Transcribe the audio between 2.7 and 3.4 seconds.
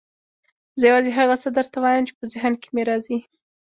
مې راځي.